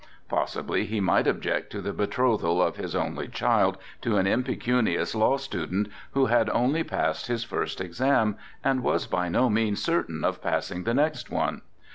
[0.27, 5.37] Possibly he might object to the betrothal of his only child to an impecunious law
[5.37, 10.41] student, who had only passed his first exam, and was by no means certain of
[10.41, 11.61] passing the next one.